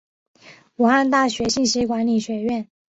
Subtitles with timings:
[0.77, 2.67] 武汉大学信息管理学院